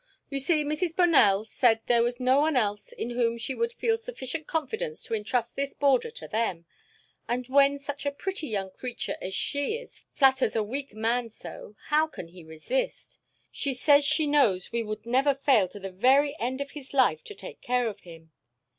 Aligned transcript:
You 0.31 0.39
see 0.39 0.63
Mrs. 0.63 0.95
Bonell 0.95 1.45
said 1.45 1.81
there 1.85 2.01
was 2.01 2.19
no 2.19 2.39
one 2.39 2.55
else 2.55 2.91
in 2.91 3.11
whom 3.11 3.37
she 3.37 3.53
would 3.53 3.71
feel 3.71 3.99
sufficient 3.99 4.47
confidence 4.47 5.03
to 5.03 5.13
intrust 5.13 5.55
this 5.55 5.75
boarder 5.75 6.09
to 6.09 6.27
them, 6.27 6.65
and 7.27 7.47
when 7.49 7.77
such 7.77 8.07
a 8.07 8.11
pretty 8.11 8.47
young 8.47 8.71
creature 8.71 9.15
as 9.21 9.35
she 9.35 9.75
is 9.77 10.03
flatters 10.15 10.55
a 10.55 10.63
weak 10.63 10.95
man 10.95 11.29
so, 11.29 11.75
how 11.89 12.07
can 12.07 12.29
he 12.29 12.43
resist? 12.43 13.19
She 13.51 13.75
says 13.75 14.03
she 14.03 14.25
knows 14.25 14.71
we 14.71 14.81
would 14.81 15.05
never 15.05 15.35
fail 15.35 15.67
to 15.67 15.79
the 15.79 15.91
very 15.91 16.35
end 16.39 16.61
of 16.61 16.71
his 16.71 16.95
life 16.95 17.23
to 17.25 17.35
take 17.35 17.61
care 17.61 17.87
of 17.87 17.99
him. 17.99 18.31